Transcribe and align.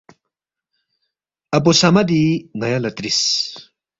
اپو 1.55 1.71
صمدی 1.81 2.23
نایا 2.59 2.79
لا 2.83 2.89
تریس۔ 2.97 3.19